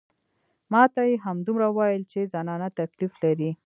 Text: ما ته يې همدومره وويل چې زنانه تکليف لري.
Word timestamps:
ما 0.71 0.83
ته 0.93 1.01
يې 1.09 1.21
همدومره 1.25 1.67
وويل 1.69 2.03
چې 2.11 2.19
زنانه 2.33 2.67
تکليف 2.79 3.13
لري. 3.23 3.51